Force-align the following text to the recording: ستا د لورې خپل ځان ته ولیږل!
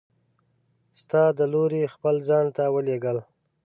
ستا 1.01 1.23
د 1.37 1.39
لورې 1.53 1.91
خپل 1.93 2.15
ځان 2.27 2.45
ته 2.55 2.63
ولیږل! 2.75 3.17